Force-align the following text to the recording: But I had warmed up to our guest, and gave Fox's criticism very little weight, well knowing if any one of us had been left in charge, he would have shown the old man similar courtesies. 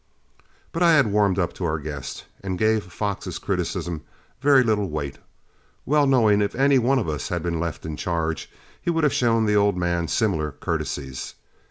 But 0.71 0.81
I 0.81 0.93
had 0.93 1.11
warmed 1.11 1.37
up 1.37 1.53
to 1.53 1.65
our 1.65 1.77
guest, 1.77 2.25
and 2.43 2.57
gave 2.57 2.91
Fox's 2.91 3.37
criticism 3.37 4.01
very 4.41 4.63
little 4.63 4.89
weight, 4.89 5.19
well 5.85 6.07
knowing 6.07 6.41
if 6.41 6.55
any 6.55 6.79
one 6.79 6.97
of 6.97 7.07
us 7.07 7.29
had 7.29 7.43
been 7.43 7.59
left 7.59 7.85
in 7.85 7.97
charge, 7.97 8.49
he 8.81 8.89
would 8.89 9.03
have 9.03 9.13
shown 9.13 9.45
the 9.45 9.55
old 9.55 9.77
man 9.77 10.07
similar 10.07 10.53
courtesies. 10.53 11.35